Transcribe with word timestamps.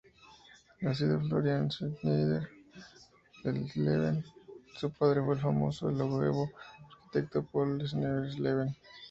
Nacido 0.79 1.19
Florian 1.27 1.69
Schneider-Esleben 1.69 4.25
su 4.75 4.89
padre 4.89 5.21
fue 5.23 5.35
el 5.35 5.41
famoso 5.41 5.91
y 5.91 5.93
longevo 5.95 6.49
arquitecto 6.97 7.43
Paul 7.45 7.87
Schneider-Esleben. 7.87 8.75